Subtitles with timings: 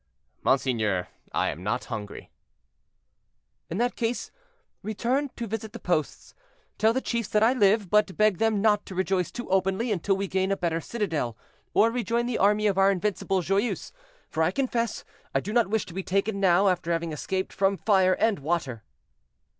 [0.41, 2.31] "Monseigneur, I am not hungry."
[3.69, 4.31] "In that case
[4.81, 6.33] return to visit the posts.
[6.79, 10.17] Tell the chiefs that I live, but beg them not to rejoice too openly until
[10.17, 11.37] we gain a better citadel,
[11.75, 13.91] or rejoin the army of our invincible Joyeuse,
[14.27, 17.77] for I confess I do not wish to be taken now, after having escaped from
[17.77, 18.81] fire and water."